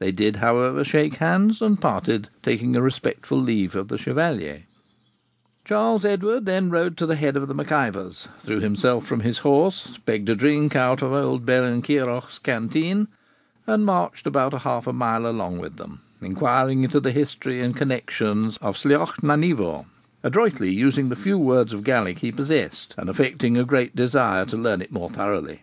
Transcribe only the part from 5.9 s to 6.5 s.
Edward [Footnote: See Note 12.]